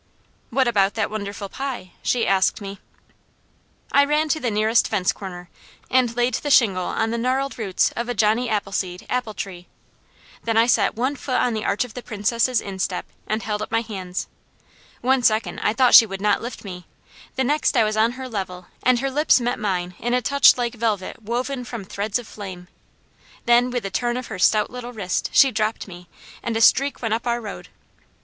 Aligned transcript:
"What 0.49 0.67
about 0.67 0.95
that 0.95 1.11
wonderful 1.11 1.47
pie?" 1.47 1.91
she 2.01 2.25
asked 2.25 2.59
me. 2.59 2.79
I 3.91 4.03
ran 4.03 4.29
to 4.29 4.39
the 4.39 4.49
nearest 4.49 4.87
fence 4.87 5.11
corner, 5.13 5.47
and 5.91 6.17
laid 6.17 6.33
the 6.33 6.49
shingle 6.49 6.85
on 6.87 7.11
the 7.11 7.19
gnarled 7.19 7.59
roots 7.59 7.91
of 7.95 8.09
a 8.09 8.15
Johnny 8.15 8.49
Appleseed 8.49 9.05
apple 9.11 9.35
tree. 9.35 9.67
Then 10.43 10.57
I 10.57 10.65
set 10.65 10.95
one 10.95 11.15
foot 11.15 11.35
on 11.39 11.53
the 11.53 11.63
arch 11.65 11.85
of 11.85 11.93
the 11.93 12.01
Princess' 12.01 12.59
instep 12.59 13.05
and 13.27 13.43
held 13.43 13.61
up 13.61 13.69
my 13.69 13.81
hands. 13.81 14.25
One 15.01 15.21
second 15.21 15.59
I 15.59 15.71
thought 15.71 15.93
she 15.93 16.07
would 16.07 16.19
not 16.19 16.41
lift 16.41 16.63
me, 16.63 16.87
the 17.35 17.43
next 17.43 17.77
I 17.77 17.83
was 17.83 17.95
on 17.95 18.13
her 18.13 18.27
level 18.27 18.65
and 18.81 19.01
her 19.01 19.11
lips 19.11 19.39
met 19.39 19.59
mine 19.59 19.93
in 19.99 20.15
a 20.15 20.19
touch 20.23 20.57
like 20.57 20.73
velvet 20.73 21.21
woven 21.21 21.63
from 21.63 21.85
threads 21.85 22.17
of 22.17 22.27
flame. 22.27 22.69
Then 23.45 23.69
with 23.69 23.85
a 23.85 23.91
turn 23.91 24.17
of 24.17 24.27
her 24.33 24.39
stout 24.39 24.71
little 24.71 24.93
wrist, 24.93 25.29
she 25.31 25.51
dropped 25.51 25.87
me, 25.87 26.09
and 26.41 26.57
a 26.57 26.61
streak 26.61 27.03
went 27.03 27.13
up 27.13 27.27
our 27.27 27.39
road. 27.39 27.67